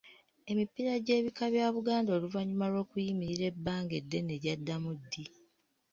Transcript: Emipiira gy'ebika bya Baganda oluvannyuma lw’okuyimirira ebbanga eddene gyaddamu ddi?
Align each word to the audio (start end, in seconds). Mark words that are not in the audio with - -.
Emipiira 0.51 0.93
gy'ebika 1.05 1.43
bya 1.53 1.67
Baganda 1.75 2.09
oluvannyuma 2.17 2.65
lw’okuyimirira 2.71 3.45
ebbanga 3.51 3.93
eddene 4.01 4.33
gyaddamu 4.43 4.91
ddi? 4.99 5.25